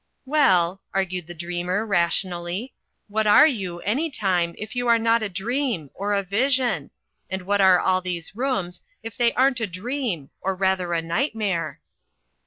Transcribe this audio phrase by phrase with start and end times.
[0.25, 2.73] *Well," argued the dreamer, rationally,
[3.07, 6.89] "what are you, an)i;ime, if you're not a dream— or a vision?
[7.29, 11.81] And what are all these rooms, if they aren't a dream— or rather a nightmare?"